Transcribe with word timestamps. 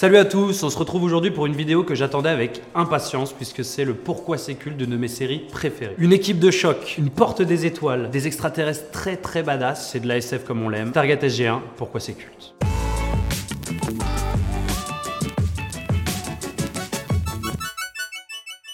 Salut 0.00 0.16
à 0.16 0.24
tous, 0.24 0.62
on 0.62 0.70
se 0.70 0.78
retrouve 0.78 1.02
aujourd'hui 1.02 1.30
pour 1.30 1.44
une 1.44 1.54
vidéo 1.54 1.84
que 1.84 1.94
j'attendais 1.94 2.30
avec 2.30 2.62
impatience 2.74 3.34
puisque 3.34 3.62
c'est 3.62 3.84
le 3.84 3.92
pourquoi 3.92 4.38
c'est 4.38 4.54
culte 4.54 4.78
de 4.78 4.96
mes 4.96 5.08
séries 5.08 5.40
préférées. 5.52 5.94
Une 5.98 6.14
équipe 6.14 6.38
de 6.38 6.50
choc, 6.50 6.94
une 6.96 7.10
porte 7.10 7.42
des 7.42 7.66
étoiles, 7.66 8.08
des 8.08 8.26
extraterrestres 8.26 8.90
très 8.92 9.18
très 9.18 9.42
badass, 9.42 9.90
c'est 9.92 10.00
de 10.00 10.08
la 10.08 10.16
SF 10.16 10.44
comme 10.44 10.62
on 10.62 10.70
l'aime. 10.70 10.92
Target 10.92 11.16
SG1, 11.16 11.58
pourquoi 11.76 12.00
c'est 12.00 12.14
culte. 12.14 12.54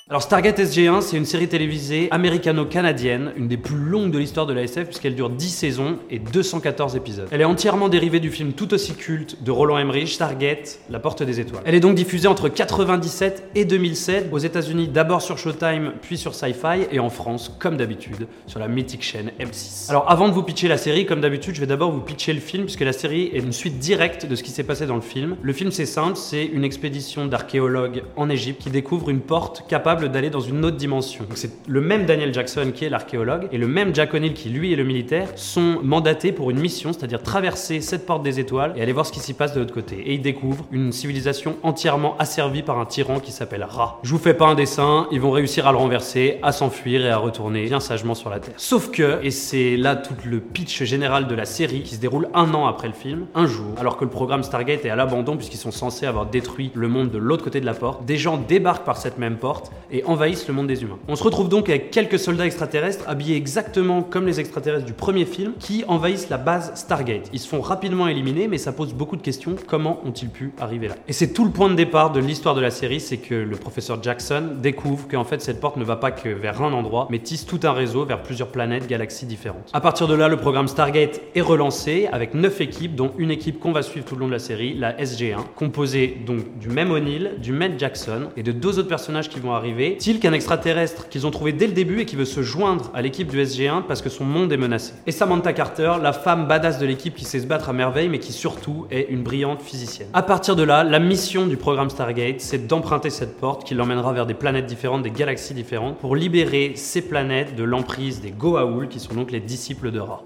Alors 0.08 0.22
Stargate 0.22 0.60
SG1, 0.60 1.00
c'est 1.00 1.16
une 1.16 1.24
série 1.24 1.48
télévisée 1.48 2.06
américano-canadienne, 2.12 3.32
une 3.36 3.48
des 3.48 3.56
plus 3.56 3.74
longues 3.74 4.12
de 4.12 4.18
l'histoire 4.18 4.46
de 4.46 4.52
la 4.52 4.62
SF 4.62 4.86
puisqu'elle 4.86 5.16
dure 5.16 5.30
10 5.30 5.48
saisons 5.50 5.98
et 6.10 6.20
214 6.20 6.94
épisodes. 6.94 7.26
Elle 7.32 7.40
est 7.40 7.44
entièrement 7.44 7.88
dérivée 7.88 8.20
du 8.20 8.30
film 8.30 8.52
tout 8.52 8.72
aussi 8.72 8.94
culte 8.94 9.42
de 9.42 9.50
Roland 9.50 9.78
Emmerich, 9.78 10.10
Stargate, 10.10 10.78
La 10.90 11.00
Porte 11.00 11.24
des 11.24 11.40
Étoiles. 11.40 11.64
Elle 11.66 11.74
est 11.74 11.80
donc 11.80 11.96
diffusée 11.96 12.28
entre 12.28 12.48
97 12.48 13.50
et 13.56 13.64
2007 13.64 14.28
aux 14.30 14.38
États-Unis, 14.38 14.86
d'abord 14.86 15.22
sur 15.22 15.38
Showtime, 15.38 15.94
puis 16.02 16.16
sur 16.16 16.36
Sci-Fi, 16.36 16.86
et 16.92 17.00
en 17.00 17.10
France, 17.10 17.52
comme 17.58 17.76
d'habitude, 17.76 18.28
sur 18.46 18.60
la 18.60 18.68
mythique 18.68 19.02
chaîne 19.02 19.32
M6. 19.40 19.90
Alors 19.90 20.08
avant 20.08 20.28
de 20.28 20.34
vous 20.34 20.44
pitcher 20.44 20.68
la 20.68 20.78
série, 20.78 21.04
comme 21.04 21.20
d'habitude, 21.20 21.56
je 21.56 21.60
vais 21.60 21.66
d'abord 21.66 21.90
vous 21.90 22.00
pitcher 22.00 22.32
le 22.32 22.38
film 22.38 22.66
puisque 22.66 22.82
la 22.82 22.92
série 22.92 23.32
est 23.34 23.40
une 23.40 23.50
suite 23.50 23.80
directe 23.80 24.24
de 24.24 24.36
ce 24.36 24.44
qui 24.44 24.52
s'est 24.52 24.62
passé 24.62 24.86
dans 24.86 24.94
le 24.94 25.00
film. 25.00 25.34
Le 25.42 25.52
film 25.52 25.72
c'est 25.72 25.84
simple, 25.84 26.14
c'est 26.14 26.44
une 26.44 26.62
expédition 26.62 27.26
d'archéologues 27.26 28.04
en 28.14 28.30
Égypte 28.30 28.62
qui 28.62 28.70
découvre 28.70 29.10
une 29.10 29.18
porte 29.20 29.66
capable 29.66 29.95
d'aller 30.04 30.30
dans 30.30 30.40
une 30.40 30.64
autre 30.64 30.76
dimension. 30.76 31.24
C'est 31.34 31.50
le 31.68 31.80
même 31.80 32.06
Daniel 32.06 32.32
Jackson 32.32 32.72
qui 32.74 32.84
est 32.84 32.88
l'archéologue 32.88 33.48
et 33.52 33.58
le 33.58 33.66
même 33.66 33.94
Jack 33.94 34.14
O'Neill 34.14 34.34
qui 34.34 34.50
lui 34.50 34.72
est 34.72 34.76
le 34.76 34.84
militaire 34.84 35.28
sont 35.36 35.78
mandatés 35.82 36.32
pour 36.32 36.50
une 36.50 36.60
mission, 36.60 36.92
c'est-à-dire 36.92 37.22
traverser 37.22 37.80
cette 37.80 38.06
porte 38.06 38.22
des 38.22 38.38
étoiles 38.40 38.72
et 38.76 38.82
aller 38.82 38.92
voir 38.92 39.06
ce 39.06 39.12
qui 39.12 39.20
s'y 39.20 39.34
passe 39.34 39.54
de 39.54 39.60
l'autre 39.60 39.74
côté. 39.74 39.96
Et 39.96 40.14
ils 40.14 40.22
découvrent 40.22 40.66
une 40.70 40.92
civilisation 40.92 41.56
entièrement 41.62 42.16
asservie 42.18 42.62
par 42.62 42.78
un 42.78 42.86
tyran 42.86 43.20
qui 43.20 43.32
s'appelle 43.32 43.64
Ra. 43.64 43.98
Je 44.02 44.10
vous 44.10 44.18
fais 44.18 44.34
pas 44.34 44.46
un 44.46 44.54
dessin, 44.54 45.06
ils 45.10 45.20
vont 45.20 45.30
réussir 45.30 45.66
à 45.66 45.72
le 45.72 45.78
renverser, 45.78 46.38
à 46.42 46.52
s'enfuir 46.52 47.04
et 47.04 47.10
à 47.10 47.18
retourner 47.18 47.64
bien 47.64 47.80
sagement 47.80 48.14
sur 48.14 48.30
la 48.30 48.40
Terre. 48.40 48.54
Sauf 48.56 48.90
que, 48.90 49.20
et 49.22 49.30
c'est 49.30 49.76
là 49.76 49.96
tout 49.96 50.14
le 50.24 50.40
pitch 50.40 50.82
général 50.84 51.26
de 51.26 51.34
la 51.34 51.44
série 51.44 51.82
qui 51.82 51.94
se 51.94 52.00
déroule 52.00 52.28
un 52.34 52.52
an 52.54 52.66
après 52.66 52.88
le 52.88 52.94
film, 52.94 53.26
un 53.34 53.46
jour, 53.46 53.74
alors 53.78 53.96
que 53.96 54.04
le 54.04 54.10
programme 54.10 54.42
Stargate 54.42 54.84
est 54.84 54.90
à 54.90 54.96
l'abandon 54.96 55.36
puisqu'ils 55.36 55.58
sont 55.58 55.70
censés 55.70 56.06
avoir 56.06 56.26
détruit 56.26 56.70
le 56.74 56.88
monde 56.88 57.10
de 57.10 57.18
l'autre 57.18 57.44
côté 57.44 57.60
de 57.60 57.66
la 57.66 57.74
porte, 57.74 58.04
des 58.04 58.16
gens 58.16 58.36
débarquent 58.36 58.84
par 58.84 58.96
cette 58.96 59.18
même 59.18 59.36
porte 59.36 59.70
et 59.90 60.04
envahissent 60.04 60.48
le 60.48 60.54
monde 60.54 60.66
des 60.66 60.82
humains. 60.82 60.98
On 61.08 61.16
se 61.16 61.22
retrouve 61.22 61.48
donc 61.48 61.68
avec 61.68 61.90
quelques 61.90 62.18
soldats 62.18 62.46
extraterrestres 62.46 63.04
habillés 63.08 63.36
exactement 63.36 64.02
comme 64.02 64.26
les 64.26 64.40
extraterrestres 64.40 64.86
du 64.86 64.92
premier 64.92 65.24
film 65.24 65.52
qui 65.58 65.84
envahissent 65.88 66.28
la 66.28 66.38
base 66.38 66.72
Stargate. 66.74 67.28
Ils 67.32 67.40
se 67.40 67.48
font 67.48 67.60
rapidement 67.60 68.08
éliminer, 68.08 68.48
mais 68.48 68.58
ça 68.58 68.72
pose 68.72 68.94
beaucoup 68.94 69.16
de 69.16 69.22
questions. 69.22 69.56
Comment 69.66 70.00
ont-ils 70.04 70.28
pu 70.28 70.52
arriver 70.58 70.88
là? 70.88 70.94
Et 71.08 71.12
c'est 71.12 71.32
tout 71.32 71.44
le 71.44 71.50
point 71.50 71.70
de 71.70 71.74
départ 71.74 72.12
de 72.12 72.20
l'histoire 72.20 72.54
de 72.54 72.60
la 72.60 72.70
série, 72.70 73.00
c'est 73.00 73.18
que 73.18 73.34
le 73.34 73.56
professeur 73.56 74.02
Jackson 74.02 74.56
découvre 74.60 75.08
qu'en 75.08 75.24
fait 75.24 75.40
cette 75.40 75.60
porte 75.60 75.76
ne 75.76 75.84
va 75.84 75.96
pas 75.96 76.10
que 76.10 76.28
vers 76.28 76.62
un 76.62 76.72
endroit, 76.72 77.08
mais 77.10 77.18
tisse 77.18 77.46
tout 77.46 77.60
un 77.64 77.72
réseau 77.72 78.04
vers 78.04 78.22
plusieurs 78.22 78.48
planètes, 78.48 78.86
galaxies 78.86 79.26
différentes. 79.26 79.70
À 79.72 79.80
partir 79.80 80.08
de 80.08 80.14
là, 80.14 80.28
le 80.28 80.36
programme 80.36 80.68
Stargate 80.68 81.20
est 81.34 81.40
relancé 81.40 82.08
avec 82.12 82.34
neuf 82.34 82.60
équipes, 82.60 82.94
dont 82.94 83.12
une 83.18 83.30
équipe 83.30 83.58
qu'on 83.58 83.72
va 83.72 83.82
suivre 83.82 84.06
tout 84.06 84.14
le 84.14 84.20
long 84.20 84.26
de 84.26 84.32
la 84.32 84.38
série, 84.38 84.74
la 84.74 84.92
SG1, 84.94 85.38
composée 85.54 86.16
donc 86.26 86.58
du 86.58 86.68
même 86.68 86.90
O'Neill, 86.90 87.32
du 87.38 87.52
même 87.52 87.78
Jackson 87.78 88.28
et 88.36 88.42
de 88.42 88.52
deux 88.52 88.78
autres 88.78 88.88
personnages 88.88 89.28
qui 89.28 89.40
vont 89.40 89.52
arriver 89.52 89.75
T.I.L. 89.76 90.18
qu'un 90.20 90.32
extraterrestre 90.32 91.08
qu'ils 91.08 91.26
ont 91.26 91.30
trouvé 91.30 91.52
dès 91.52 91.66
le 91.66 91.72
début 91.72 92.00
et 92.00 92.06
qui 92.06 92.16
veut 92.16 92.24
se 92.24 92.42
joindre 92.42 92.90
à 92.94 93.02
l'équipe 93.02 93.28
du 93.28 93.42
SG1 93.42 93.82
parce 93.82 94.00
que 94.00 94.08
son 94.08 94.24
monde 94.24 94.52
est 94.52 94.56
menacé. 94.56 94.94
Et 95.06 95.12
Samantha 95.12 95.52
Carter, 95.52 95.94
la 96.02 96.12
femme 96.12 96.48
badass 96.48 96.78
de 96.78 96.86
l'équipe 96.86 97.14
qui 97.14 97.24
sait 97.24 97.40
se 97.40 97.46
battre 97.46 97.68
à 97.68 97.72
merveille 97.72 98.08
mais 98.08 98.18
qui 98.18 98.32
surtout 98.32 98.86
est 98.90 99.06
une 99.10 99.22
brillante 99.22 99.60
physicienne. 99.60 100.08
À 100.14 100.22
partir 100.22 100.56
de 100.56 100.62
là, 100.62 100.82
la 100.82 100.98
mission 100.98 101.46
du 101.46 101.56
programme 101.56 101.90
Stargate, 101.90 102.40
c'est 102.40 102.66
d'emprunter 102.66 103.10
cette 103.10 103.38
porte 103.38 103.64
qui 103.64 103.74
l'emmènera 103.74 104.12
vers 104.12 104.26
des 104.26 104.34
planètes 104.34 104.66
différentes, 104.66 105.02
des 105.02 105.10
galaxies 105.10 105.54
différentes 105.54 105.98
pour 105.98 106.16
libérer 106.16 106.72
ces 106.74 107.02
planètes 107.02 107.54
de 107.54 107.64
l'emprise 107.64 108.20
des 108.20 108.30
Goa'uld 108.30 108.88
qui 108.88 109.00
sont 109.00 109.14
donc 109.14 109.30
les 109.30 109.40
disciples 109.40 109.90
de 109.90 110.00
Ra. 110.00 110.24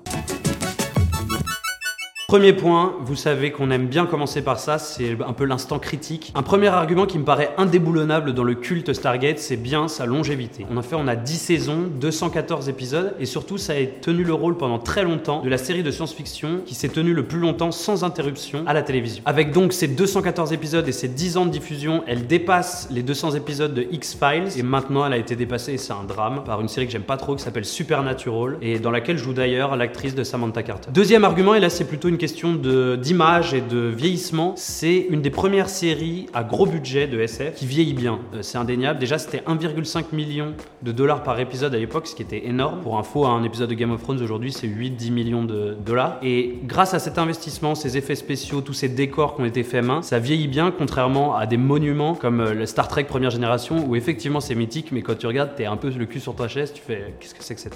Premier 2.30 2.52
point, 2.52 2.94
vous 3.00 3.16
savez 3.16 3.50
qu'on 3.50 3.72
aime 3.72 3.88
bien 3.88 4.06
commencer 4.06 4.40
par 4.40 4.60
ça, 4.60 4.78
c'est 4.78 5.16
un 5.26 5.32
peu 5.32 5.44
l'instant 5.44 5.80
critique. 5.80 6.30
Un 6.36 6.44
premier 6.44 6.68
argument 6.68 7.04
qui 7.04 7.18
me 7.18 7.24
paraît 7.24 7.50
indéboulonnable 7.58 8.34
dans 8.34 8.44
le 8.44 8.54
culte 8.54 8.92
Stargate, 8.92 9.40
c'est 9.40 9.56
bien 9.56 9.88
sa 9.88 10.06
longévité. 10.06 10.64
En 10.72 10.80
fait, 10.80 10.94
on 10.94 11.08
a 11.08 11.16
10 11.16 11.36
saisons, 11.36 11.88
214 12.00 12.68
épisodes, 12.68 13.16
et 13.18 13.26
surtout, 13.26 13.58
ça 13.58 13.72
a 13.72 13.84
tenu 13.84 14.22
le 14.22 14.32
rôle 14.32 14.56
pendant 14.56 14.78
très 14.78 15.02
longtemps 15.02 15.42
de 15.42 15.48
la 15.48 15.58
série 15.58 15.82
de 15.82 15.90
science-fiction 15.90 16.60
qui 16.64 16.76
s'est 16.76 16.90
tenue 16.90 17.14
le 17.14 17.24
plus 17.24 17.40
longtemps 17.40 17.72
sans 17.72 18.04
interruption 18.04 18.62
à 18.64 18.74
la 18.74 18.82
télévision. 18.82 19.24
Avec 19.26 19.50
donc 19.50 19.72
ces 19.72 19.88
214 19.88 20.52
épisodes 20.52 20.86
et 20.86 20.92
ces 20.92 21.08
10 21.08 21.36
ans 21.36 21.46
de 21.46 21.50
diffusion, 21.50 22.04
elle 22.06 22.28
dépasse 22.28 22.86
les 22.92 23.02
200 23.02 23.32
épisodes 23.32 23.74
de 23.74 23.88
X-Files, 23.90 24.56
et 24.56 24.62
maintenant 24.62 25.04
elle 25.04 25.14
a 25.14 25.18
été 25.18 25.34
dépassée, 25.34 25.78
c'est 25.78 25.92
un 25.92 26.04
drame, 26.06 26.44
par 26.44 26.60
une 26.60 26.68
série 26.68 26.86
que 26.86 26.92
j'aime 26.92 27.02
pas 27.02 27.16
trop 27.16 27.34
qui 27.34 27.42
s'appelle 27.42 27.64
Supernatural, 27.64 28.56
et 28.62 28.78
dans 28.78 28.92
laquelle 28.92 29.18
joue 29.18 29.32
d'ailleurs 29.32 29.74
l'actrice 29.74 30.14
de 30.14 30.22
Samantha 30.22 30.62
Carter. 30.62 30.90
Deuxième 30.92 31.24
argument, 31.24 31.56
et 31.56 31.60
là 31.60 31.70
c'est 31.70 31.88
plutôt 31.88 32.06
une 32.06 32.19
question 32.20 32.52
d'image 32.52 33.54
et 33.54 33.62
de 33.62 33.78
vieillissement, 33.78 34.52
c'est 34.56 35.06
une 35.08 35.22
des 35.22 35.30
premières 35.30 35.70
séries 35.70 36.26
à 36.34 36.44
gros 36.44 36.66
budget 36.66 37.06
de 37.06 37.18
SF 37.18 37.54
qui 37.54 37.66
vieillit 37.66 37.94
bien. 37.94 38.18
Euh, 38.34 38.42
c'est 38.42 38.58
indéniable. 38.58 39.00
Déjà, 39.00 39.16
c'était 39.16 39.38
1,5 39.38 40.04
million 40.12 40.52
de 40.82 40.92
dollars 40.92 41.22
par 41.22 41.40
épisode 41.40 41.74
à 41.74 41.78
l'époque, 41.78 42.06
ce 42.06 42.14
qui 42.14 42.20
était 42.22 42.46
énorme. 42.46 42.80
Pour 42.82 42.98
info, 42.98 43.24
un 43.24 43.42
épisode 43.42 43.70
de 43.70 43.74
Game 43.74 43.90
of 43.90 44.02
Thrones 44.02 44.20
aujourd'hui, 44.20 44.52
c'est 44.52 44.66
8-10 44.66 45.10
millions 45.10 45.44
de 45.44 45.74
dollars. 45.84 46.18
Et 46.22 46.58
grâce 46.64 46.92
à 46.92 46.98
cet 46.98 47.16
investissement, 47.16 47.74
ces 47.74 47.96
effets 47.96 48.14
spéciaux, 48.14 48.60
tous 48.60 48.74
ces 48.74 48.90
décors 48.90 49.34
qui 49.34 49.40
ont 49.40 49.46
été 49.46 49.62
faits 49.62 49.82
main, 49.82 50.02
ça 50.02 50.18
vieillit 50.18 50.48
bien, 50.48 50.70
contrairement 50.70 51.36
à 51.36 51.46
des 51.46 51.56
monuments 51.56 52.14
comme 52.14 52.40
euh, 52.40 52.52
le 52.52 52.66
Star 52.66 52.88
Trek 52.88 53.04
première 53.04 53.30
génération, 53.30 53.88
où 53.88 53.96
effectivement 53.96 54.40
c'est 54.40 54.54
mythique, 54.54 54.92
mais 54.92 55.00
quand 55.00 55.16
tu 55.16 55.26
regardes, 55.26 55.54
t'es 55.56 55.64
un 55.64 55.78
peu 55.78 55.88
le 55.88 56.04
cul 56.04 56.20
sur 56.20 56.36
ta 56.36 56.48
chaise, 56.48 56.72
tu 56.74 56.82
fais 56.82 57.14
qu'est-ce 57.18 57.34
que 57.34 57.42
c'est 57.42 57.54
que 57.54 57.60
cette 57.62 57.74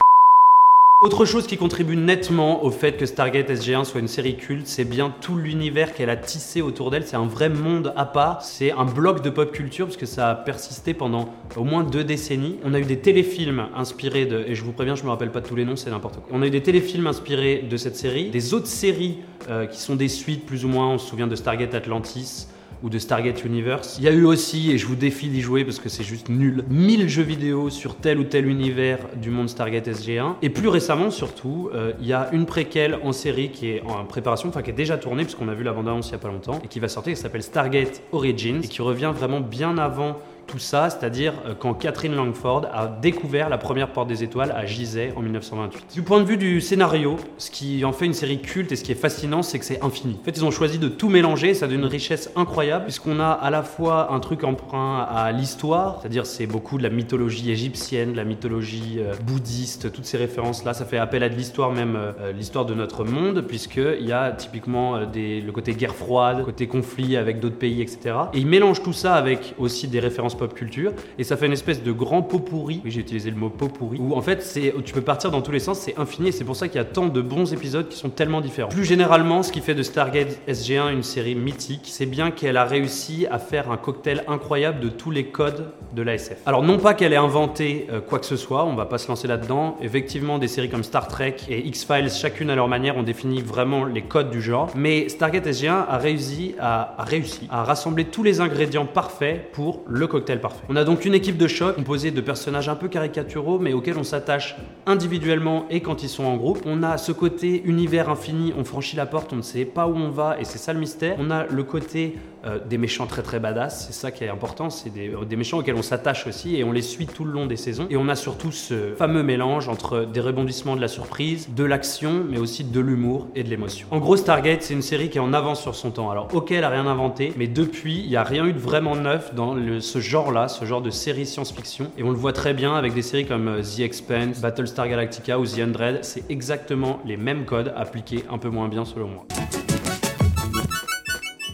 autre 1.05 1.27
chose 1.27 1.47
qui 1.47 1.59
contribue 1.59 1.97
nettement 1.97 2.65
au 2.65 2.71
fait 2.71 2.97
que 2.97 3.05
Stargate 3.05 3.51
SG1 3.51 3.85
soit 3.85 4.01
une 4.01 4.09
série 4.09 4.37
culte, 4.37 4.67
c'est 4.67 4.87
bien 4.87 5.13
tout 5.21 5.37
l'univers 5.37 5.93
qu'elle 5.93 6.09
a 6.09 6.17
tissé 6.17 6.63
autour 6.63 6.91
d'elle. 6.91 7.07
C'est 7.07 7.17
un 7.17 7.27
vrai 7.27 7.51
monde 7.51 7.93
à 7.95 8.07
part. 8.07 8.43
C'est 8.43 8.73
un 8.73 8.87
bloc 8.87 9.21
de 9.23 9.29
pop 9.29 9.53
culture 9.53 9.87
parce 9.87 9.99
que 9.99 10.07
ça 10.07 10.31
a 10.31 10.35
persisté 10.35 10.95
pendant 10.95 11.35
au 11.57 11.65
moins 11.65 11.85
deux 11.85 12.05
décennies. 12.05 12.57
On 12.65 12.73
a 12.73 12.81
eu 12.81 12.85
des 12.85 13.01
téléfilms 13.01 13.69
inspirés 13.77 14.25
de, 14.25 14.45
et 14.47 14.55
je 14.55 14.65
vous 14.65 14.73
préviens, 14.73 14.95
je 14.95 15.05
me 15.05 15.11
rappelle 15.11 15.31
pas 15.31 15.43
tous 15.43 15.55
les 15.55 15.67
noms, 15.67 15.77
c'est 15.77 15.91
n'importe 15.91 16.17
quoi. 16.17 16.25
On 16.33 16.41
a 16.41 16.47
eu 16.47 16.51
des 16.51 16.63
téléfilms 16.63 17.07
inspirés 17.07 17.67
de 17.69 17.77
cette 17.77 17.97
série, 17.97 18.31
des 18.31 18.55
autres 18.55 18.67
séries 18.67 19.19
euh, 19.51 19.67
qui 19.67 19.81
sont 19.81 19.97
des 19.97 20.09
suites 20.09 20.47
plus 20.47 20.65
ou 20.65 20.69
moins. 20.69 20.89
On 20.89 20.99
se 20.99 21.07
souvient 21.07 21.27
de 21.27 21.37
Stargate 21.37 21.75
Atlantis 21.75 22.47
ou 22.85 22.91
de 22.91 22.99
Stargate 22.99 23.45
Universe. 23.45 23.97
Il 23.99 24.05
y 24.05 24.09
a 24.09 24.13
eu 24.13 24.25
aussi, 24.25 24.71
et 24.71 24.79
je 24.79 24.87
vous 24.87 24.95
défie 24.95 25.29
d'y 25.29 25.41
jouer 25.41 25.65
parce 25.65 25.79
que 25.79 25.89
c'est 25.89 26.05
juste 26.05 26.29
nul, 26.29 26.65
1000 26.69 27.09
jeux 27.09 27.23
vidéo 27.23 27.71
sur 27.71 27.97
tel 27.97 28.19
ou 28.19 28.25
tel 28.25 28.47
univers 28.47 28.99
du 29.17 29.31
monde 29.31 29.49
Stargate 29.49 29.89
SG1. 29.89 30.35
Et 30.43 30.51
plus 30.51 30.69
récemment, 30.69 31.11
surtout, 31.11 31.71
euh, 31.75 31.93
il 31.99 32.07
y 32.07 32.13
a 32.13 32.29
une 32.33 32.45
préquelle 32.45 32.99
en 33.03 33.13
série 33.13 33.51
qui 33.51 33.71
est 33.71 33.83
en 33.87 34.05
préparation, 34.05 34.51
enfin 34.51 34.61
qui 34.61 34.71
est 34.71 34.75
déjà 34.75 34.99
tournée, 34.99 35.25
puisqu'on 35.25 35.49
a 35.49 35.55
vu 35.55 35.65
la 35.65 35.73
bande-annonce 35.73 36.09
il 36.09 36.11
n'y 36.11 36.17
a 36.17 36.19
pas 36.19 36.29
longtemps, 36.29 36.61
et 36.63 36.69
qui 36.69 36.79
va 36.79 36.89
sortir, 36.89 37.15
qui 37.15 37.21
s'appelle 37.21 37.43
Stargate 37.43 38.03
Origins, 38.13 38.61
et 38.63 38.69
qui 38.69 38.83
revient 38.83 39.13
vraiment 39.17 39.41
bien 39.41 39.79
avant 39.79 40.19
tout 40.47 40.59
ça, 40.59 40.91
c'est-à-dire 40.91 41.35
euh, 41.47 41.55
quand 41.59 41.75
Catherine 41.75 42.15
Langford 42.15 42.67
a 42.73 42.87
découvert 42.87 43.49
la 43.49 43.59
première 43.59 43.89
porte 43.89 44.09
des 44.09 44.23
étoiles 44.23 44.53
à 44.53 44.67
Gizeh 44.67 45.13
en 45.17 45.21
1928. 45.21 45.95
Du 45.95 46.03
point 46.03 46.21
de 46.21 46.25
vue 46.25 46.37
du 46.37 46.61
scénario, 46.61 47.17
ce 47.39 47.51
qui 47.51 47.85
en 47.85 47.93
fait 47.93 48.07
une 48.07 48.15
série 48.15 48.41
culte 48.41 48.73
et 48.73 48.77
ce 48.77 48.85
qui 48.85 48.93
est 48.93 48.97
fascinant, 48.97 49.43
c'est 49.43 49.59
que 49.59 49.65
c'est 49.65 49.83
infini. 49.83 50.17
En 50.21 50.25
fait, 50.25 50.37
ils 50.37 50.45
ont 50.45 50.51
choisi 50.51 50.79
de 50.79 50.89
tout 50.89 51.09
mélanger, 51.09 51.55
ça 51.55 51.67
donne 51.67 51.81
une 51.81 51.85
richesse 51.87 52.31
incroyable, 52.37 52.85
puisqu'on 52.85 53.21
a 53.21 53.31
à 53.31 53.51
la 53.51 53.63
fois 53.63 54.13
un 54.13 54.21
truc 54.21 54.45
emprunt 54.45 55.01
à 55.01 55.33
l'histoire, 55.33 55.99
c'est-à-dire 56.01 56.27
c'est 56.27 56.47
beaucoup 56.47 56.79
de 56.79 56.83
la 56.83 56.91
mythologie 56.91 57.51
égyptienne, 57.51 58.13
de 58.13 58.17
la 58.17 58.25
mythologie 58.25 58.97
euh, 58.99 59.15
bouddhiste, 59.25 59.93
toutes 59.93 60.07
ces 60.07 60.17
références-là, 60.17 60.75
ça 60.75 60.85
fait 60.85 60.99
appel 60.99 61.23
à 61.23 61.29
de 61.29 61.35
l'histoire 61.35 61.73
même, 61.73 61.97
euh, 61.97 62.33
l'histoire 62.33 62.65
de 62.67 62.75
notre 62.75 63.05
monde, 63.05 63.43
puisqu'il 63.43 64.07
y 64.07 64.13
a 64.13 64.33
typiquement 64.33 64.99
le 64.99 65.51
côté 65.51 65.73
guerre 65.73 65.95
froide, 65.95 66.39
le 66.39 66.45
côté 66.45 66.67
conflit 66.67 67.17
avec 67.17 67.41
d'autres 67.41 67.57
pays, 67.57 67.81
etc. 67.81 68.17
Et 68.33 68.39
ils 68.39 68.47
mélangent 68.47 68.83
tout 68.83 68.93
ça 68.93 69.15
avec 69.15 69.55
aussi 69.59 69.89
des 69.89 70.01
références 70.01 70.34
pop 70.35 70.55
culture 70.55 70.93
et 71.19 71.25
ça 71.25 71.37
fait 71.37 71.47
une 71.47 71.53
espèce 71.53 71.83
de 71.83 71.93
grand 71.93 72.23
pot 72.23 72.39
pourri. 72.39 72.81
Oui, 72.85 72.91
j'ai 72.91 73.01
utilisé 73.01 73.31
le 73.31 73.37
mot 73.37 73.51
pot 73.51 73.69
pourri. 73.69 73.99
Où 74.01 74.15
en 74.15 74.23
fait, 74.23 74.43
c'est, 74.43 74.75
tu 74.85 74.93
peux 74.93 75.01
partir 75.01 75.31
dans 75.31 75.43
tous 75.43 75.53
les 75.53 75.61
sens, 75.61 75.79
c'est 75.79 75.99
infini 75.99 76.29
et 76.29 76.33
c'est 76.33 76.45
pour 76.45 76.57
ça 76.57 76.69
qu'il 76.69 76.77
y 76.77 76.81
a 76.81 76.85
tant 76.85 77.07
de 77.07 77.21
bons 77.21 77.53
épisodes 77.53 77.89
qui 77.89 77.97
sont 77.97 78.11
tellement 78.11 78.41
différents. 78.41 78.69
Plus 78.69 78.85
généralement, 78.85 79.43
ce 79.43 79.53
qui 79.53 79.61
fait 79.61 79.75
de 79.75 79.83
Stargate 79.83 80.39
SG1 80.49 80.93
une 80.93 81.03
série 81.03 81.35
mythique, 81.35 81.83
c'est 81.85 82.07
bien 82.07 82.31
qu'elle 82.31 82.57
a 82.57 82.65
réussi 82.65 83.27
à 83.31 83.39
faire 83.39 83.71
un 83.71 83.77
cocktail 83.77 84.25
incroyable 84.29 84.81
de 84.81 84.89
tous 84.89 85.11
les 85.11 85.27
codes 85.27 85.67
de 85.95 86.03
l'ASF. 86.03 86.39
Alors, 86.47 86.63
non 86.63 86.79
pas 86.79 86.95
qu'elle 86.95 87.13
ait 87.13 87.17
inventé 87.17 87.87
euh, 87.91 88.01
quoi 88.01 88.19
que 88.19 88.27
ce 88.27 88.37
soit, 88.37 88.65
on 88.65 88.75
va 88.75 88.87
pas 88.87 88.99
se 88.99 89.09
lancer 89.09 89.29
là-dedans. 89.29 89.77
Effectivement, 89.81 90.39
des 90.39 90.49
séries 90.49 90.69
comme 90.69 90.85
Star 90.85 91.09
Trek 91.09 91.37
et 91.49 91.67
X-Files, 91.67 92.11
chacune 92.11 92.51
à 92.51 92.57
leur 92.57 92.69
manière, 92.69 92.97
ont 92.97 93.03
défini 93.03 93.41
vraiment 93.41 93.85
les 93.85 94.03
codes 94.03 94.31
du 94.31 94.43
genre. 94.43 94.71
Mais 94.75 95.09
Stargate 95.09 95.47
SG1 95.47 95.85
a 95.89 95.99
réussi 95.99 96.55
à, 96.59 96.95
a 96.99 97.05
réussi 97.05 97.47
à 97.51 97.65
rassembler 97.65 98.05
tous 98.05 98.23
les 98.23 98.41
ingrédients 98.41 98.87
parfaits 98.87 99.53
pour 99.53 99.83
le 99.87 100.07
cocktail 100.07 100.24
On 100.69 100.77
a 100.77 100.85
donc 100.85 101.05
une 101.05 101.15
équipe 101.15 101.37
de 101.37 101.47
choc 101.47 101.77
composée 101.77 102.11
de 102.11 102.21
personnages 102.21 102.69
un 102.69 102.75
peu 102.75 102.89
caricaturaux, 102.89 103.59
mais 103.59 103.73
auxquels 103.73 103.99
on 103.99 104.05
s'attache 104.05 104.57
individuellement 104.87 105.67
et 105.71 105.81
quand 105.81 106.03
ils 106.03 106.09
sont 106.09 106.25
en 106.25 106.37
groupe. 106.37 106.61
On 106.67 106.83
a 106.83 106.99
ce 106.99 107.13
côté 107.13 107.63
univers 107.65 108.09
infini, 108.09 108.53
on 108.59 108.65
franchit 108.65 108.97
la 108.97 109.07
porte, 109.07 109.33
on 109.33 109.37
ne 109.37 109.43
sait 109.43 109.65
pas 109.65 109.87
où 109.87 109.95
on 109.97 110.11
va, 110.11 110.37
et 110.41 110.45
c'est 110.45 110.59
ça 110.59 110.73
le 110.73 110.81
mystère. 110.81 111.17
On 111.19 111.31
a 111.31 111.47
le 111.47 111.63
côté 111.63 112.17
euh, 112.47 112.59
des 112.59 112.77
méchants 112.77 113.07
très 113.07 113.23
très 113.23 113.41
badass. 113.41 113.87
C'est 113.87 113.95
ça 113.95 114.11
qui 114.11 114.25
est 114.25 114.29
important. 114.29 114.69
C'est 114.69 114.91
des, 114.91 115.13
des 115.29 115.37
méchants 115.37 115.59
auxquels 115.59 115.77
on 115.77 115.83
s'attache 115.83 116.27
aussi 116.27 116.57
et 116.57 116.65
on 116.65 116.73
les 116.73 116.83
suit 116.83 117.07
tout 117.07 117.25
le 117.25 117.33
long 117.33 117.47
des 117.47 117.57
saisons. 117.57 117.87
Et 117.91 117.97
on 117.97 118.09
a 118.09 118.17
surtout 118.17 118.53
ce 118.53 118.95
fameux 118.97 119.23
mélange 119.23 119.69
entre 119.69 120.05
des 120.05 120.21
rebondissements 120.21 120.77
de 120.77 120.81
la 120.81 120.89
surprise, 120.89 121.49
de 121.55 121.65
l'action, 121.65 122.25
mais 122.29 122.39
aussi 122.39 122.65
de 122.65 122.81
l'humour 122.81 123.29
et 123.35 123.45
de 123.45 123.49
l'émotion. 123.49 123.87
En 123.91 123.99
gros, 123.99 124.17
Stargate, 124.17 124.63
c'est 124.63 124.75
une 124.75 124.83
série 124.83 125.09
qui 125.09 125.19
est 125.19 125.23
en 125.23 125.33
avance 125.33 125.63
sur 125.63 125.75
son 125.75 125.91
temps. 125.91 126.11
Alors, 126.11 126.29
ok, 126.35 126.53
elle 126.53 126.65
a 126.65 126.69
rien 126.69 126.87
inventé, 126.87 127.33
mais 127.37 127.47
depuis, 127.47 128.01
il 128.01 128.11
n'y 128.11 128.17
a 128.17 128.25
rien 128.25 128.45
eu 128.47 128.53
de 128.53 128.59
vraiment 128.59 128.95
neuf 128.95 129.35
dans 129.35 129.57
ce 129.81 130.01
genre-là, 130.15 130.47
ce 130.47 130.65
genre 130.65 130.81
de 130.81 130.91
série 130.91 131.27
science-fiction. 131.27 131.91
Et 131.99 132.05
on 132.05 132.11
le 132.11 132.17
voit 132.17 132.33
très 132.33 132.55
bien 132.55 132.77
avec 132.77 132.95
des 132.95 133.03
séries 133.03 133.27
comme 133.27 133.49
euh, 133.49 133.63
The 133.63 133.81
Expanse, 133.81 134.41
Battlestar 134.41 134.89
Galactica 134.89 135.41
ou 135.41 135.45
The 135.45 135.59
Undread. 135.59 136.05
C'est 136.05 136.31
exactement 136.31 137.01
les 137.05 137.17
mêmes 137.17 137.45
codes 137.45 137.73
appliqués 137.77 138.25
un 138.31 138.39
peu 138.39 138.49
moins 138.49 138.69
bien 138.69 138.85
selon 138.85 139.09
moi. 139.09 139.27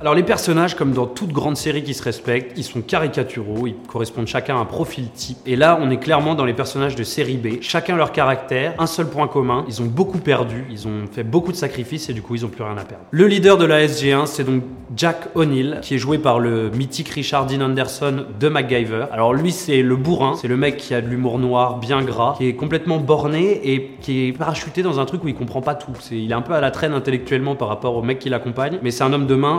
Alors 0.01 0.15
les 0.15 0.23
personnages, 0.23 0.77
comme 0.77 0.93
dans 0.93 1.05
toute 1.05 1.31
grande 1.31 1.59
série 1.59 1.83
qui 1.83 1.93
se 1.93 2.03
respecte, 2.03 2.57
ils 2.57 2.65
sont 2.65 2.81
caricaturaux, 2.81 3.67
ils 3.67 3.75
correspondent 3.87 4.27
chacun 4.27 4.57
à 4.57 4.61
un 4.61 4.65
profil 4.65 5.11
type. 5.11 5.37
Et 5.45 5.57
là, 5.57 5.79
on 5.79 5.91
est 5.91 5.99
clairement 5.99 6.35
dans 6.35 6.47
les 6.47 6.55
personnages 6.55 6.97
de 6.97 7.05
série 7.05 7.37
B. 7.37 7.61
Chacun 7.61 7.97
leur 7.97 8.11
caractère, 8.11 8.73
un 8.79 8.87
seul 8.87 9.11
point 9.11 9.29
commun, 9.29 9.67
ils 9.69 9.83
ont 9.83 9.85
beaucoup 9.85 10.17
perdu, 10.17 10.65
ils 10.71 10.89
ont 10.89 11.07
fait 11.13 11.23
beaucoup 11.23 11.53
de 11.53 11.57
sacrifices 11.59 12.09
et 12.09 12.15
du 12.15 12.23
coup 12.23 12.35
ils 12.35 12.47
ont 12.47 12.49
plus 12.49 12.65
rien 12.65 12.79
à 12.79 12.85
perdre. 12.85 13.05
Le 13.11 13.27
leader 13.27 13.59
de 13.59 13.67
la 13.67 13.87
SG1, 13.87 14.25
c'est 14.25 14.45
donc 14.45 14.63
Jack 14.97 15.29
O'Neill, 15.35 15.81
qui 15.83 15.97
est 15.97 15.99
joué 15.99 16.17
par 16.17 16.41
le 16.41 16.71
mythique 16.71 17.11
Richard 17.11 17.45
Dean 17.45 17.61
Anderson 17.61 18.25
de 18.41 18.49
MacGyver. 18.49 19.05
Alors 19.13 19.35
lui, 19.35 19.53
c'est 19.53 19.83
le 19.83 19.97
bourrin, 19.97 20.35
c'est 20.35 20.49
le 20.49 20.57
mec 20.57 20.79
qui 20.79 20.95
a 20.95 21.03
de 21.03 21.09
l'humour 21.09 21.39
noir 21.39 21.79
bien 21.79 22.03
gras, 22.03 22.37
qui 22.39 22.49
est 22.49 22.55
complètement 22.55 22.99
borné 22.99 23.71
et 23.71 23.91
qui 24.01 24.29
est 24.29 24.33
parachuté 24.33 24.83
dans 24.83 24.99
un 24.99 25.05
truc 25.05 25.23
où 25.25 25.29
il 25.29 25.35
comprend 25.35 25.61
pas 25.61 25.75
tout. 25.75 25.93
Il 26.11 26.31
est 26.31 26.35
un 26.35 26.41
peu 26.41 26.55
à 26.55 26.63
la 26.63 26.71
traîne 26.71 26.95
intellectuellement 26.95 27.55
par 27.55 27.69
rapport 27.69 27.97
au 27.97 28.03
mec 28.03 28.19
qui 28.19 28.31
l'accompagne, 28.31 28.79
mais 28.83 28.91
c'est 28.91 29.05
un 29.05 29.13
homme 29.13 29.27
de 29.27 29.35
main 29.35 29.59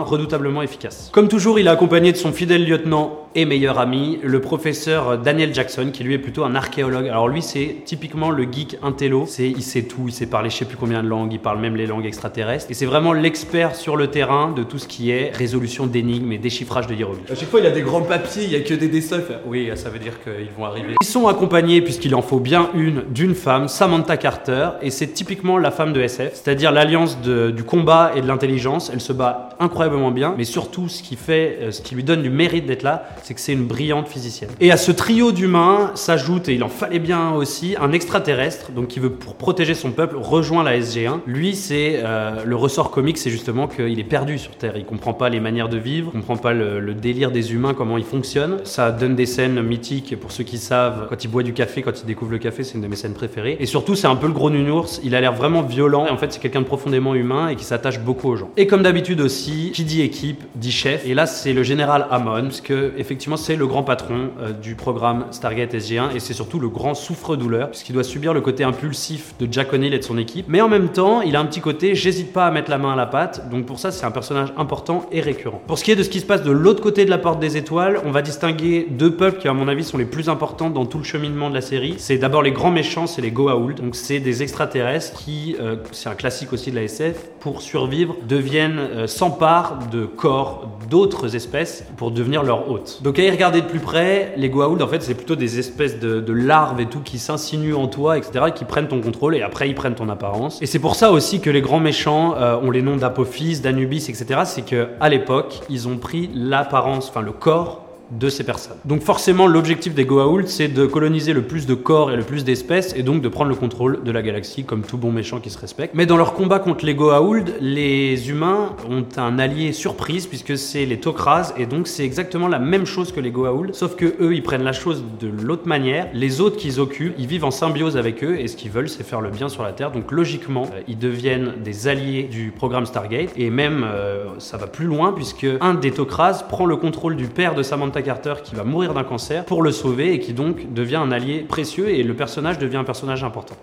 Comme 1.12 1.28
toujours, 1.28 1.58
il 1.58 1.66
est 1.66 1.70
accompagné 1.70 2.12
de 2.12 2.16
son 2.16 2.32
fidèle 2.32 2.64
lieutenant 2.64 3.21
et 3.34 3.44
meilleur 3.44 3.78
ami, 3.78 4.18
le 4.22 4.40
professeur 4.40 5.18
Daniel 5.18 5.54
Jackson, 5.54 5.90
qui 5.92 6.04
lui 6.04 6.14
est 6.14 6.18
plutôt 6.18 6.44
un 6.44 6.54
archéologue. 6.54 7.08
Alors 7.08 7.28
lui, 7.28 7.42
c'est 7.42 7.76
typiquement 7.84 8.30
le 8.30 8.44
geek 8.50 8.78
intello. 8.82 9.24
C'est, 9.26 9.48
il 9.48 9.62
sait 9.62 9.82
tout, 9.82 10.04
il 10.06 10.12
sait 10.12 10.26
parler 10.26 10.50
je 10.50 10.56
sais 10.56 10.64
plus 10.64 10.76
combien 10.76 11.02
de 11.02 11.08
langues, 11.08 11.32
il 11.32 11.40
parle 11.40 11.58
même 11.58 11.76
les 11.76 11.86
langues 11.86 12.06
extraterrestres. 12.06 12.70
Et 12.70 12.74
c'est 12.74 12.86
vraiment 12.86 13.12
l'expert 13.12 13.74
sur 13.74 13.96
le 13.96 14.08
terrain 14.08 14.52
de 14.52 14.62
tout 14.62 14.78
ce 14.78 14.86
qui 14.86 15.10
est 15.10 15.30
résolution 15.34 15.86
d'énigmes 15.86 16.32
et 16.32 16.38
déchiffrage 16.38 16.86
de 16.86 16.94
hiéroglyphes. 16.94 17.30
À 17.30 17.34
chaque 17.34 17.48
fois, 17.48 17.60
il 17.60 17.66
a 17.66 17.70
des 17.70 17.82
grands 17.82 18.02
papiers, 18.02 18.44
il 18.44 18.50
y 18.50 18.56
a 18.56 18.60
que 18.60 18.74
des 18.74 18.88
dessins. 18.88 19.20
fait, 19.20 19.38
Oui, 19.46 19.70
ça 19.74 19.88
veut 19.88 19.98
dire 19.98 20.22
qu'ils 20.22 20.50
vont 20.56 20.64
arriver. 20.64 20.94
Ils 21.00 21.06
sont 21.06 21.26
accompagnés, 21.26 21.80
puisqu'il 21.80 22.14
en 22.14 22.22
faut 22.22 22.40
bien 22.40 22.70
une, 22.74 23.02
d'une 23.08 23.34
femme, 23.34 23.68
Samantha 23.68 24.16
Carter, 24.16 24.70
et 24.82 24.90
c'est 24.90 25.08
typiquement 25.08 25.58
la 25.58 25.70
femme 25.70 25.92
de 25.92 26.00
SF, 26.00 26.34
c'est-à-dire 26.34 26.72
l'alliance 26.72 27.18
du 27.20 27.64
combat 27.64 28.12
et 28.14 28.20
de 28.20 28.26
l'intelligence. 28.26 28.90
Elle 28.92 29.00
se 29.00 29.12
bat 29.12 29.50
incroyablement 29.58 30.10
bien, 30.10 30.34
mais 30.36 30.44
surtout, 30.44 30.88
ce 30.88 31.02
qui 31.02 31.16
fait, 31.16 31.58
euh, 31.60 31.70
ce 31.70 31.80
qui 31.80 31.94
lui 31.94 32.04
donne 32.04 32.22
du 32.22 32.30
mérite 32.30 32.66
d'être 32.66 32.82
là, 32.82 33.04
c'est 33.22 33.34
que 33.34 33.40
c'est 33.40 33.52
une 33.52 33.66
brillante 33.66 34.08
physicienne. 34.08 34.50
Et 34.60 34.70
à 34.70 34.76
ce 34.76 34.92
trio 34.92 35.32
d'humains 35.32 35.92
s'ajoute, 35.94 36.48
et 36.48 36.54
il 36.54 36.64
en 36.64 36.68
fallait 36.68 36.98
bien 36.98 37.32
aussi, 37.32 37.76
un 37.80 37.92
extraterrestre, 37.92 38.72
donc 38.72 38.88
qui 38.88 39.00
veut 39.00 39.10
pour 39.10 39.34
protéger 39.34 39.74
son 39.74 39.92
peuple 39.92 40.16
rejoint 40.16 40.62
la 40.62 40.78
SG1. 40.78 41.20
Lui, 41.26 41.54
c'est 41.54 42.00
euh, 42.02 42.42
le 42.44 42.56
ressort 42.56 42.90
comique, 42.90 43.18
c'est 43.18 43.30
justement 43.30 43.68
qu'il 43.68 43.98
est 43.98 44.04
perdu 44.04 44.38
sur 44.38 44.56
Terre. 44.56 44.76
Il 44.76 44.84
comprend 44.84 45.14
pas 45.14 45.28
les 45.28 45.40
manières 45.40 45.68
de 45.68 45.78
vivre, 45.78 46.10
il 46.14 46.20
comprend 46.20 46.36
pas 46.36 46.52
le, 46.52 46.92
délire 46.94 47.30
des 47.30 47.54
humains, 47.54 47.74
comment 47.74 47.96
ils 47.96 48.04
fonctionnent. 48.04 48.58
Ça 48.64 48.90
donne 48.90 49.16
des 49.16 49.26
scènes 49.26 49.62
mythiques 49.62 50.18
pour 50.20 50.30
ceux 50.30 50.44
qui 50.44 50.58
savent. 50.58 51.06
Quand 51.08 51.24
il 51.24 51.28
boit 51.28 51.42
du 51.42 51.52
café, 51.52 51.82
quand 51.82 51.98
il 52.00 52.06
découvre 52.06 52.32
le 52.32 52.38
café, 52.38 52.64
c'est 52.64 52.74
une 52.74 52.82
de 52.82 52.86
mes 52.86 52.96
scènes 52.96 53.14
préférées. 53.14 53.56
Et 53.60 53.66
surtout, 53.66 53.94
c'est 53.94 54.06
un 54.06 54.16
peu 54.16 54.26
le 54.26 54.32
gros 54.32 54.50
nounours. 54.50 55.00
Il 55.04 55.14
a 55.14 55.20
l'air 55.20 55.32
vraiment 55.32 55.62
violent. 55.62 56.06
En 56.10 56.16
fait, 56.16 56.32
c'est 56.32 56.40
quelqu'un 56.40 56.60
de 56.60 56.66
profondément 56.66 57.14
humain 57.14 57.48
et 57.48 57.56
qui 57.56 57.64
s'attache 57.64 58.00
beaucoup 58.00 58.28
aux 58.28 58.36
gens. 58.36 58.50
Et 58.56 58.66
comme 58.66 58.82
d'habitude 58.82 59.20
aussi, 59.20 59.72
qui 59.72 59.84
dit 59.84 60.02
équipe 60.02 60.42
dit 60.54 60.72
chef. 60.72 61.06
Et 61.06 61.14
là, 61.14 61.26
c'est 61.26 61.52
le 61.52 61.62
général 61.62 62.06
Hammond, 62.10 62.42
parce 62.44 62.60
que 62.60 62.92
effectivement, 62.98 63.11
c'est 63.36 63.56
le 63.56 63.66
grand 63.66 63.82
patron 63.82 64.30
euh, 64.40 64.52
du 64.52 64.74
programme 64.74 65.26
Stargate 65.30 65.74
SG1 65.74 66.14
et 66.14 66.20
c'est 66.20 66.32
surtout 66.32 66.58
le 66.58 66.68
grand 66.68 66.94
souffre-douleur, 66.94 67.70
puisqu'il 67.70 67.92
doit 67.92 68.04
subir 68.04 68.34
le 68.34 68.40
côté 68.40 68.64
impulsif 68.64 69.34
de 69.38 69.48
Jack 69.50 69.72
O'Neill 69.72 69.94
et 69.94 69.98
de 69.98 70.04
son 70.04 70.18
équipe. 70.18 70.46
Mais 70.48 70.60
en 70.60 70.68
même 70.68 70.88
temps, 70.88 71.22
il 71.22 71.36
a 71.36 71.40
un 71.40 71.44
petit 71.44 71.60
côté, 71.60 71.94
j'hésite 71.94 72.32
pas 72.32 72.46
à 72.46 72.50
mettre 72.50 72.70
la 72.70 72.78
main 72.78 72.92
à 72.92 72.96
la 72.96 73.06
pâte. 73.06 73.48
Donc 73.50 73.66
pour 73.66 73.78
ça, 73.78 73.90
c'est 73.90 74.04
un 74.04 74.10
personnage 74.10 74.52
important 74.56 75.06
et 75.12 75.20
récurrent. 75.20 75.60
Pour 75.66 75.78
ce 75.78 75.84
qui 75.84 75.90
est 75.90 75.96
de 75.96 76.02
ce 76.02 76.10
qui 76.10 76.20
se 76.20 76.26
passe 76.26 76.42
de 76.42 76.50
l'autre 76.50 76.82
côté 76.82 77.04
de 77.04 77.10
la 77.10 77.18
porte 77.18 77.40
des 77.40 77.56
étoiles, 77.56 78.00
on 78.04 78.10
va 78.10 78.22
distinguer 78.22 78.86
deux 78.90 79.14
peuples 79.14 79.40
qui, 79.40 79.48
à 79.48 79.54
mon 79.54 79.68
avis, 79.68 79.84
sont 79.84 79.98
les 79.98 80.04
plus 80.04 80.28
importants 80.28 80.70
dans 80.70 80.86
tout 80.86 80.98
le 80.98 81.04
cheminement 81.04 81.50
de 81.50 81.54
la 81.54 81.60
série. 81.60 81.94
C'est 81.98 82.18
d'abord 82.18 82.42
les 82.42 82.52
grands 82.52 82.70
méchants, 82.70 83.06
c'est 83.06 83.22
les 83.22 83.30
Goa'uld. 83.30 83.80
Donc 83.80 83.96
c'est 83.96 84.20
des 84.20 84.42
extraterrestres 84.42 85.18
qui, 85.18 85.56
euh, 85.60 85.76
c'est 85.92 86.08
un 86.08 86.14
classique 86.14 86.52
aussi 86.52 86.70
de 86.70 86.76
la 86.76 86.82
SF, 86.84 87.28
pour 87.40 87.62
survivre, 87.62 88.16
deviennent, 88.28 88.78
euh, 88.78 89.06
s'emparent 89.06 89.88
de 89.90 90.04
corps 90.04 90.68
d'autres 90.88 91.34
espèces 91.36 91.84
pour 91.96 92.10
devenir 92.10 92.42
leur 92.42 92.70
hôte. 92.70 93.00
Donc 93.02 93.18
à 93.18 93.22
y 93.24 93.30
regarder 93.30 93.62
de 93.62 93.66
plus 93.66 93.80
près, 93.80 94.32
les 94.36 94.48
Goa'uld, 94.48 94.80
en 94.80 94.86
fait, 94.86 95.02
c'est 95.02 95.14
plutôt 95.14 95.34
des 95.34 95.58
espèces 95.58 95.98
de, 95.98 96.32
larves 96.32 96.80
et 96.80 96.86
tout 96.86 97.00
qui 97.00 97.18
s'insinuent 97.18 97.74
en 97.74 97.88
toi, 97.88 98.16
etc., 98.16 98.46
et 98.48 98.52
qui 98.52 98.64
prennent 98.64 98.86
ton 98.86 99.00
contrôle 99.00 99.34
et 99.34 99.42
après 99.42 99.68
ils 99.68 99.74
prennent 99.74 99.94
ton 99.94 100.08
apparence. 100.08 100.62
Et 100.62 100.66
c'est 100.66 100.78
pour 100.78 100.94
ça 100.94 101.10
aussi 101.10 101.40
que 101.40 101.50
les 101.50 101.60
grands 101.60 101.80
méchants 101.80 102.36
euh, 102.36 102.56
ont 102.56 102.70
les 102.70 102.80
noms 102.80 102.96
d'Apophis, 102.96 103.60
d'Anubis, 103.60 104.08
etc. 104.08 104.42
C'est 104.44 104.64
que 104.64 104.88
à 105.00 105.08
l'époque, 105.08 105.60
ils 105.68 105.88
ont 105.88 105.98
pris 105.98 106.30
l'apparence, 106.32 107.08
enfin 107.08 107.22
le 107.22 107.32
corps 107.32 107.84
de 108.18 108.28
ces 108.28 108.44
personnes. 108.44 108.76
Donc 108.84 109.02
forcément, 109.02 109.46
l'objectif 109.46 109.94
des 109.94 110.04
Goa'uld, 110.04 110.46
c'est 110.46 110.68
de 110.68 110.86
coloniser 110.86 111.32
le 111.32 111.42
plus 111.42 111.66
de 111.66 111.74
corps 111.74 112.12
et 112.12 112.16
le 112.16 112.22
plus 112.22 112.44
d'espèces, 112.44 112.94
et 112.96 113.02
donc 113.02 113.22
de 113.22 113.28
prendre 113.28 113.48
le 113.48 113.56
contrôle 113.56 114.02
de 114.04 114.10
la 114.12 114.22
galaxie, 114.22 114.64
comme 114.64 114.82
tout 114.82 114.98
bon 114.98 115.10
méchant 115.10 115.40
qui 115.40 115.50
se 115.50 115.58
respecte. 115.58 115.94
Mais 115.94 116.06
dans 116.06 116.16
leur 116.16 116.34
combat 116.34 116.58
contre 116.58 116.84
les 116.84 116.94
Goa'uld, 116.94 117.54
les 117.60 118.28
humains 118.30 118.76
ont 118.88 119.04
un 119.16 119.38
allié 119.38 119.72
surprise, 119.72 120.26
puisque 120.26 120.58
c'est 120.58 120.84
les 120.84 121.00
Tok'ra, 121.00 121.42
et 121.56 121.66
donc 121.66 121.88
c'est 121.88 122.04
exactement 122.04 122.48
la 122.48 122.58
même 122.58 122.84
chose 122.84 123.12
que 123.12 123.20
les 123.20 123.30
Goa'uld, 123.30 123.74
sauf 123.74 123.96
que 123.96 124.14
eux, 124.20 124.34
ils 124.34 124.42
prennent 124.42 124.64
la 124.64 124.72
chose 124.72 125.02
de 125.20 125.28
l'autre 125.28 125.66
manière. 125.66 126.08
Les 126.12 126.40
autres 126.40 126.56
qu'ils 126.56 126.80
occupent, 126.80 127.14
ils 127.18 127.26
vivent 127.26 127.44
en 127.44 127.50
symbiose 127.50 127.96
avec 127.96 128.22
eux, 128.22 128.38
et 128.38 128.46
ce 128.46 128.56
qu'ils 128.56 128.70
veulent, 128.70 128.88
c'est 128.88 129.04
faire 129.04 129.20
le 129.20 129.30
bien 129.30 129.48
sur 129.48 129.62
la 129.62 129.72
Terre. 129.72 129.90
Donc 129.90 130.12
logiquement, 130.12 130.68
euh, 130.74 130.82
ils 130.86 130.98
deviennent 130.98 131.54
des 131.64 131.88
alliés 131.88 132.24
du 132.24 132.50
programme 132.50 132.84
Stargate, 132.84 133.30
et 133.36 133.48
même, 133.48 133.84
euh, 133.84 134.26
ça 134.38 134.58
va 134.58 134.66
plus 134.66 134.86
loin, 134.86 135.12
puisque 135.12 135.46
un 135.60 135.74
des 135.74 135.92
Tok'ra 135.92 136.32
prend 136.48 136.66
le 136.66 136.76
contrôle 136.76 137.16
du 137.16 137.26
père 137.26 137.54
de 137.54 137.62
Samantha 137.62 138.01
Qui 138.44 138.54
va 138.54 138.64
mourir 138.64 138.94
d'un 138.94 139.04
cancer 139.04 139.44
pour 139.44 139.62
le 139.62 139.70
sauver 139.70 140.14
et 140.14 140.18
qui 140.18 140.32
donc 140.32 140.72
devient 140.72 140.96
un 140.96 141.12
allié 141.12 141.40
précieux 141.40 141.88
et 141.88 142.02
le 142.02 142.14
personnage 142.14 142.58
devient 142.58 142.78
un 142.78 142.84
personnage 142.84 143.22
important. 143.22 143.54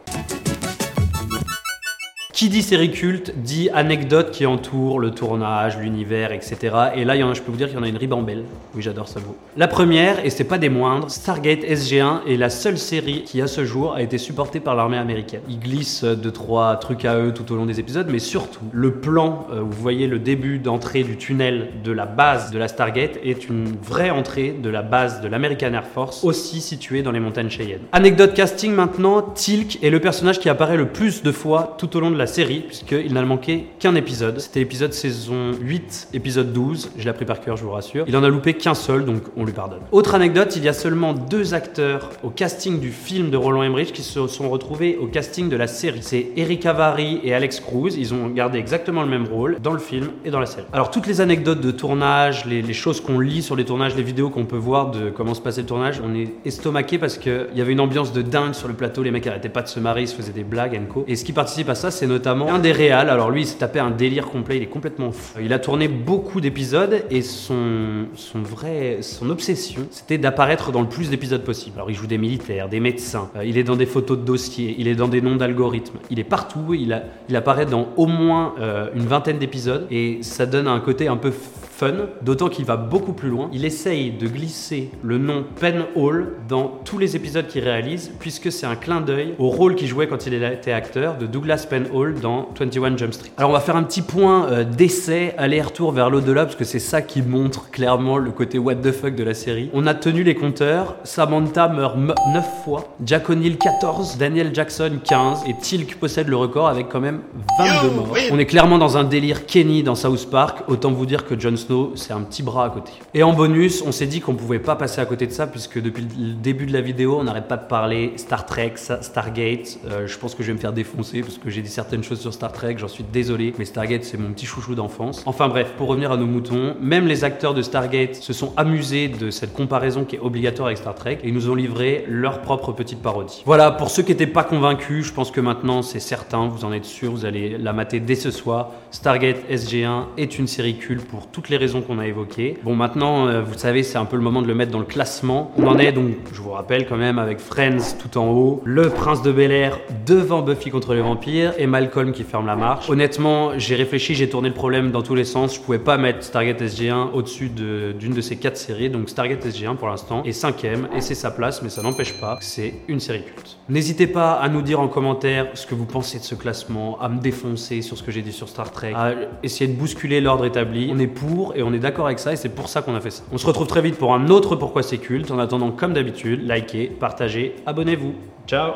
Qui 2.40 2.48
dit 2.48 2.62
série 2.62 2.90
culte 2.90 3.34
dit 3.36 3.70
anecdote 3.74 4.32
qui 4.32 4.46
entoure 4.46 5.00
le 5.00 5.12
tournage, 5.12 5.78
l'univers, 5.78 6.32
etc. 6.32 6.74
Et 6.96 7.04
là, 7.04 7.18
il 7.18 7.20
y 7.20 7.24
en 7.24 7.32
a, 7.32 7.34
je 7.34 7.42
peux 7.42 7.52
vous 7.52 7.58
dire 7.58 7.68
qu'il 7.68 7.76
y 7.76 7.80
en 7.82 7.84
a 7.84 7.90
une 7.90 7.98
ribambelle. 7.98 8.46
Oui, 8.74 8.82
j'adore 8.82 9.10
ça, 9.10 9.20
vous. 9.20 9.36
La 9.58 9.68
première, 9.68 10.26
et 10.26 10.30
c'est 10.30 10.46
pas 10.46 10.58
des 10.58 10.70
moindres, 10.70 11.12
Stargate 11.12 11.64
SG1 11.64 12.22
est 12.30 12.38
la 12.38 12.50
seule 12.50 12.78
série 12.78 13.24
qui, 13.24 13.42
à 13.42 13.48
ce 13.48 13.66
jour, 13.66 13.94
a 13.94 14.02
été 14.02 14.18
supportée 14.18 14.62
par 14.62 14.78
l'armée 14.78 14.96
américaine. 14.96 15.42
Ils 15.50 15.60
glissent 15.60 16.06
deux, 16.06 16.32
trois 16.32 16.78
trucs 16.78 17.04
à 17.04 17.20
eux 17.20 17.34
tout 17.34 17.52
au 17.52 17.58
long 17.58 17.66
des 17.66 17.82
épisodes, 17.82 18.08
mais 18.10 18.20
surtout, 18.20 18.64
le 18.72 18.94
plan, 18.94 19.46
euh, 19.52 19.60
vous 19.60 19.82
voyez 19.82 20.08
le 20.08 20.18
début 20.18 20.60
d'entrée 20.60 21.04
du 21.04 21.18
tunnel 21.18 21.72
de 21.84 21.92
la 21.92 22.06
base 22.06 22.52
de 22.52 22.58
la 22.58 22.70
Stargate, 22.70 23.20
est 23.22 23.50
une 23.50 23.76
vraie 23.84 24.12
entrée 24.12 24.52
de 24.52 24.70
la 24.70 24.82
base 24.82 25.20
de 25.20 25.28
l'American 25.28 25.74
Air 25.74 25.88
Force, 25.94 26.24
aussi 26.24 26.62
située 26.62 27.02
dans 27.02 27.12
les 27.12 27.20
montagnes 27.20 27.50
Cheyenne. 27.50 27.82
Anecdote 27.92 28.34
casting 28.34 28.72
maintenant, 28.72 29.24
Tilk 29.24 29.84
est 29.84 29.90
le 29.90 30.00
personnage 30.00 30.40
qui 30.40 30.48
apparaît 30.48 30.78
le 30.78 30.88
plus 30.88 31.22
de 31.22 31.34
fois 31.34 31.76
tout 31.78 31.98
au 31.98 32.00
long 32.00 32.12
de 32.12 32.18
la 32.18 32.29
série, 32.30 32.62
puisqu'il 32.62 33.14
n'a 33.14 33.22
manqué 33.24 33.68
qu'un 33.80 33.96
épisode. 33.96 34.40
C'était 34.40 34.62
épisode 34.62 34.94
saison 34.94 35.52
8, 35.60 36.10
épisode 36.14 36.54
12. 36.54 36.92
Je 36.98 37.04
l'ai 37.04 37.10
appris 37.10 37.26
par 37.26 37.42
cœur, 37.42 37.58
je 37.58 37.64
vous 37.64 37.72
rassure. 37.72 38.06
Il 38.08 38.16
en 38.16 38.24
a 38.24 38.30
loupé 38.30 38.54
qu'un 38.54 38.74
seul, 38.74 39.04
donc 39.04 39.24
on 39.36 39.44
lui 39.44 39.54
pardonne. 39.54 39.82
Autre 39.92 40.16
anecdote, 40.16 40.56
il 40.56 40.64
y 40.64 40.70
a 40.70 40.74
seulement 40.74 41.14
deux 41.14 41.54
acteurs 41.54 42.12
au 42.24 42.30
casting 42.30 42.80
du 42.80 42.92
film 42.92 43.30
de 43.30 43.38
Roland 43.38 43.64
Emmerich 43.64 43.92
qui 43.92 44.04
se 44.04 44.28
sont 44.28 44.50
retrouvés 44.50 44.98
au 44.98 45.08
casting 45.08 45.50
de 45.50 45.56
la 45.56 45.68
série. 45.68 46.00
C'est 46.02 46.28
Eric 46.38 46.66
Avary 46.66 47.20
et 47.24 47.34
Alex 47.34 47.60
Cruz. 47.60 47.96
Ils 47.98 48.14
ont 48.14 48.28
gardé 48.28 48.60
exactement 48.60 49.02
le 49.02 49.10
même 49.10 49.26
rôle 49.26 49.58
dans 49.62 49.74
le 49.74 49.80
film 49.80 50.10
et 50.24 50.32
dans 50.32 50.40
la 50.40 50.46
série. 50.46 50.66
Alors 50.72 50.92
toutes 50.92 51.08
les 51.08 51.22
anecdotes 51.22 51.62
de 51.62 51.72
tournage, 51.72 52.46
les, 52.46 52.74
choses 52.74 53.02
qu'on 53.02 53.20
lit 53.20 53.42
sur 53.42 53.56
les 53.56 53.66
tournages, 53.66 53.96
les 53.96 54.04
vidéos 54.04 54.30
qu'on 54.30 54.46
peut 54.46 54.58
voir 54.58 54.92
de 54.92 55.10
comment 55.10 55.34
se 55.34 55.42
passait 55.42 55.62
le 55.62 55.68
tournage, 55.68 56.02
on 56.04 56.14
est 56.14 56.30
estomaqué 56.46 56.98
parce 56.98 57.18
qu'il 57.18 57.48
y 57.56 57.62
avait 57.62 57.74
une 57.74 57.80
ambiance 57.80 58.14
de 58.14 58.22
dingue 58.22 58.54
sur 58.54 58.68
le 58.68 58.74
plateau. 58.74 59.04
Les 59.04 59.12
mecs 59.12 59.26
arrêtaient 59.28 59.50
pas 59.50 59.62
de 59.62 59.68
se 59.68 59.80
marrer, 59.80 60.04
ils 60.04 60.08
se 60.08 60.16
faisaient 60.16 60.32
des 60.32 60.44
blagues, 60.44 60.76
and. 60.76 61.04
Et 61.08 61.16
ce 61.16 61.26
qui 61.26 61.34
participe 61.34 61.70
à 61.70 61.76
ça, 61.76 61.92
c'est 61.92 62.08
un 62.28 62.60
des 62.60 62.72
réals. 62.72 63.10
Alors 63.10 63.32
lui, 63.32 63.42
il 63.42 63.46
s'est 63.46 63.58
tapé 63.58 63.80
un 63.80 63.92
délire 63.92 64.28
complet, 64.28 64.58
il 64.58 64.64
est 64.64 64.68
complètement 64.68 65.12
fou. 65.12 65.40
Il 65.42 65.54
a 65.54 65.60
tourné 65.60 65.88
beaucoup 65.88 66.42
d'épisodes 66.42 67.04
et 67.10 67.22
son, 67.22 68.08
vrai, 68.36 69.00
son 69.02 69.30
obsession, 69.30 69.88
c'était 69.92 70.18
d'apparaître 70.18 70.72
dans 70.72 70.82
le 70.82 70.90
plus 70.90 71.10
d'épisodes 71.10 71.44
possible. 71.44 71.78
Alors 71.78 71.90
il 71.90 71.96
joue 71.96 72.08
des 72.08 72.18
militaires, 72.18 72.70
des 72.70 72.80
médecins, 72.80 73.30
euh, 73.36 73.46
il 73.46 73.58
est 73.58 73.64
dans 73.64 73.76
des 73.76 73.86
photos 73.86 74.18
de 74.18 74.24
dossiers, 74.24 74.76
il 74.78 74.88
est 74.88 74.96
dans 74.96 75.08
des 75.08 75.22
noms 75.22 75.36
d'algorithmes, 75.36 75.98
il 76.10 76.20
est 76.20 76.24
partout, 76.24 76.74
il 76.74 77.36
apparaît 77.36 77.66
dans 77.66 77.90
au 77.98 78.06
moins 78.06 78.56
euh, 78.60 78.90
une 78.96 79.06
vingtaine 79.06 79.38
d'épisodes 79.38 79.88
et 79.92 80.20
ça 80.22 80.46
donne 80.46 80.68
un 80.68 80.80
côté 80.80 81.08
un 81.08 81.18
peu 81.18 81.32
fun, 81.80 81.94
d'autant 82.22 82.50
qu'il 82.50 82.66
va 82.66 82.76
beaucoup 82.76 83.14
plus 83.14 83.30
loin. 83.30 83.50
Il 83.54 83.64
essaye 83.64 84.12
de 84.12 84.28
glisser 84.28 84.90
le 85.02 85.18
nom 85.18 85.46
Penn 85.62 85.86
Hall 85.96 86.34
dans 86.50 86.80
tous 86.84 86.98
les 86.98 87.16
épisodes 87.16 87.48
qu'il 87.48 87.64
réalise, 87.64 88.12
puisque 88.20 88.52
c'est 88.52 88.66
un 88.66 88.76
clin 88.76 89.00
d'œil 89.00 89.34
au 89.40 89.48
rôle 89.48 89.76
qu'il 89.76 89.88
jouait 89.88 90.08
quand 90.08 90.28
il 90.28 90.34
était 90.34 90.74
acteur 90.74 91.18
de 91.18 91.26
Douglas 91.26 91.66
Penn 91.70 91.86
Hall 91.94 92.20
dans 92.20 92.50
21 92.60 92.98
Jump 92.98 93.14
Street. 93.14 93.32
Alors 93.38 93.52
on 93.52 93.54
va 93.54 93.62
faire 93.62 93.78
un 93.78 93.84
petit 93.84 94.02
point 94.02 94.48
euh, 94.48 94.66
d'essai, 94.66 95.34
aller-retour 95.38 95.94
vers 95.94 96.10
l'au-delà, 96.10 96.44
parce 96.44 96.58
que 96.58 96.66
c'est 96.66 96.80
ça 96.80 97.02
qui 97.02 97.22
montre 97.22 97.72
clairement 97.72 98.18
le 98.18 98.32
côté 98.32 98.60
what 98.60 98.76
the 98.76 98.92
fuck 98.92 99.16
de 99.16 99.24
la 99.24 99.34
série. 99.34 99.70
On 99.74 99.88
a 99.88 99.94
tenu 99.94 100.24
les 100.24 100.36
compteurs, 100.36 100.98
Samantha 101.06 101.70
meurt 101.70 101.96
9 101.98 102.46
fois, 102.66 102.94
Jack 103.06 103.30
O'Neill 103.30 103.58
14, 103.58 104.18
Daniel 104.18 104.54
Jackson 104.54 105.00
15, 105.02 105.44
et 105.48 105.56
Tilk 105.62 105.96
possède 105.96 106.28
le 106.28 106.36
record 106.36 106.68
avec 106.68 106.90
quand 106.90 107.00
même 107.00 107.22
22 107.60 107.96
morts. 107.96 108.16
On 108.32 108.38
est 108.38 108.46
clairement 108.46 108.78
dans 108.78 108.98
un 108.98 109.06
délire 109.06 109.46
Kenny 109.46 109.82
dans 109.82 109.96
South 109.96 110.30
Park, 110.30 110.64
autant 110.68 110.92
vous 110.92 111.06
dire 111.06 111.26
que 111.26 111.40
Jon 111.40 111.56
C'est 111.96 112.14
un 112.14 112.22
petit 112.22 112.42
bras 112.42 112.66
à 112.66 112.70
côté. 112.70 112.92
Et 113.14 113.22
en 113.22 113.34
bonus, 113.34 113.84
on 113.86 113.92
s'est 113.92 114.08
dit 114.08 114.22
qu'on 114.22 114.34
pouvait 114.34 114.60
pas 114.60 114.76
passer 114.76 115.02
à 115.02 115.06
côté 115.06 115.28
de 115.28 115.32
ça, 115.32 115.46
puisque 115.46 115.80
depuis 115.80 116.04
le 116.18 116.34
début 116.34 116.66
de 116.66 116.74
la 116.74 116.82
vidéo, 116.82 117.18
on 117.20 117.24
n'arrête 117.24 117.48
pas 117.48 117.58
de 117.58 117.68
parler 117.68 118.14
Star 118.16 118.46
Trek, 118.46 118.74
Stargate. 118.76 119.80
Euh, 119.86 120.08
je 120.08 120.18
pense 120.18 120.34
que 120.34 120.42
je 120.42 120.48
vais 120.48 120.54
me 120.54 120.60
faire 120.60 120.74
défoncer, 120.74 121.22
parce 121.22 121.38
que 121.38 121.50
j'ai 121.50 121.62
dit 121.62 121.70
certaines 121.70 122.04
choses 122.04 122.22
sur 122.22 122.34
Star 122.34 122.52
Trek, 122.52 122.76
j'en 122.78 122.88
suis 122.88 123.04
désolé, 123.04 123.54
mais 123.60 123.66
Stargate, 123.66 124.04
c'est 124.04 124.18
mon 124.18 124.32
petit 124.32 124.48
chouchou 124.48 124.74
d'enfance. 124.74 125.22
Enfin 125.28 125.48
bref, 125.48 125.74
pour 125.78 125.90
revenir 125.90 126.12
à 126.12 126.18
nos 126.18 126.26
moutons, 126.26 126.76
même 126.82 127.06
les 127.06 127.24
acteurs 127.24 127.54
de 127.54 127.62
Stargate 127.62 128.16
se 128.16 128.34
sont 128.34 128.54
amusés 128.58 129.08
de 129.08 129.30
cette 129.30 129.54
comparaison 129.54 130.06
qui 130.06 130.16
est 130.16 130.20
obligatoire 130.20 130.68
avec 130.68 130.80
Star 130.80 130.96
Trek, 130.96 131.20
et 131.24 131.32
nous 131.32 131.50
ont 131.50 131.56
livré 131.56 132.06
leur 132.08 132.42
propre 132.42 132.72
petite 132.72 133.02
parodie. 133.02 133.44
Voilà, 133.46 133.70
pour 133.72 133.92
ceux 133.92 134.02
qui 134.02 134.12
n'étaient 134.12 134.28
pas 134.28 134.44
convaincus, 134.44 135.06
je 135.06 135.14
pense 135.14 135.30
que 135.30 135.42
maintenant 135.42 135.84
c'est 135.84 136.00
certain, 136.00 136.48
vous 136.48 136.66
en 136.66 136.74
êtes 136.74 136.86
sûr, 136.86 137.12
vous 137.12 137.26
allez 137.26 137.58
la 137.58 137.74
mater 137.74 138.00
dès 138.00 138.16
ce 138.16 138.32
soir. 138.32 138.72
Stargate 138.92 139.48
SG1 139.52 140.06
est 140.18 140.40
une 140.40 140.48
série 140.48 140.78
culte 140.78 141.06
pour 141.06 141.28
toutes 141.28 141.50
les 141.50 141.59
raisons 141.60 141.82
qu'on 141.82 142.00
a 142.00 142.08
évoquées. 142.08 142.58
Bon, 142.64 142.76
maintenant, 142.76 143.28
euh, 143.28 143.42
vous 143.44 143.58
savez, 143.58 143.84
c'est 143.84 143.98
un 143.98 144.06
peu 144.06 144.16
le 144.16 144.24
moment 144.24 144.42
de 144.42 144.48
le 144.48 144.56
mettre 144.56 144.72
dans 144.72 144.80
le 144.80 144.86
classement. 144.86 145.52
On 145.58 145.68
en 145.68 145.78
est 145.78 145.92
donc, 145.92 146.14
je 146.34 146.42
vous 146.42 146.52
rappelle 146.52 146.88
quand 146.88 146.98
même, 146.98 147.20
avec 147.20 147.40
Friends 147.40 147.96
tout 148.00 148.18
en 148.18 148.28
haut, 148.30 148.62
Le 148.66 148.90
Prince 148.90 149.22
de 149.22 149.32
Bel 149.32 149.52
Air 149.52 149.78
devant 150.06 150.42
Buffy 150.42 150.72
contre 150.72 150.94
les 150.94 151.02
vampires 151.02 151.54
et 151.58 151.68
Malcolm 151.68 152.12
qui 152.12 152.24
ferme 152.24 152.48
la 152.48 152.56
marche. 152.56 152.90
Honnêtement, 152.90 153.52
j'ai 153.58 153.76
réfléchi, 153.76 154.16
j'ai 154.16 154.30
tourné 154.30 154.50
le 154.50 154.56
problème 154.56 154.92
dans 154.92 155.02
tous 155.04 155.16
les 155.16 155.26
sens. 155.26 155.56
Je 155.56 155.60
pouvais 155.60 155.80
pas 155.80 155.98
mettre 155.98 156.24
Stargate 156.24 156.62
SG1 156.62 157.10
au-dessus 157.14 157.50
de- 157.50 157.94
d'une 157.98 158.14
de, 158.14 158.22
ces 158.22 158.38
quatre 158.38 158.58
séries, 158.58 158.90
donc 158.90 159.10
Stargate 159.10 159.46
SG1 159.46 159.76
pour 159.76 159.88
l'instant 159.90 160.24
est 160.24 160.32
cinquième 160.32 160.88
et 160.96 161.02
c'est 161.02 161.16
sa 161.16 161.32
place, 161.32 161.62
mais 161.62 161.70
ça 161.70 161.82
n'empêche 161.82 162.14
pas 162.14 162.38
c'est 162.42 162.74
une 162.88 163.00
série 163.00 163.24
culte. 163.24 163.58
N'hésitez 163.70 164.08
pas 164.08 164.34
à 164.34 164.50
nous 164.50 164.62
dire 164.62 164.80
en 164.80 164.88
commentaire 164.88 165.48
ce 165.54 165.66
que 165.68 165.76
vous 165.76 165.86
pensez 165.86 166.18
de 166.20 166.24
ce 166.24 166.36
classement, 166.36 167.00
à 167.02 167.10
me 167.10 167.20
défoncer 167.20 167.82
sur 167.82 167.98
ce 167.98 168.04
que 168.04 168.12
j'ai 168.12 168.22
dit 168.22 168.32
sur 168.32 168.48
Star 168.50 168.72
Trek, 168.72 168.94
à 168.96 169.12
essayer 169.44 169.72
de 169.72 169.78
bousculer 169.78 170.22
l'ordre 170.22 170.46
établi. 170.46 170.90
On 170.94 171.00
est 171.00 171.08
pour 171.08 171.49
et 171.56 171.64
on 171.64 171.74
est 171.74 171.80
d'accord 171.80 172.06
avec 172.06 172.20
ça 172.20 172.34
et 172.34 172.36
c'est 172.36 172.50
pour 172.50 172.70
ça 172.70 172.82
qu'on 172.82 172.96
a 172.96 173.02
fait 173.02 173.12
ça. 173.12 173.24
On 173.32 173.38
se 173.38 173.46
retrouve 173.46 173.68
très 173.68 173.82
vite 173.82 173.98
pour 173.98 174.14
un 174.14 174.30
autre 174.30 174.56
Pourquoi 174.56 174.84
c'est 174.84 174.98
culte. 174.98 175.32
En 175.32 175.40
attendant, 175.40 175.72
comme 175.72 175.94
d'habitude, 175.94 176.50
likez, 176.50 176.88
partagez, 176.88 177.56
abonnez-vous. 177.66 178.14
Ciao 178.48 178.74